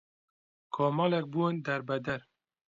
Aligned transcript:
کۆمەڵێک 0.73 1.25
بوون 1.33 1.55
دەربەدەر 1.65 2.21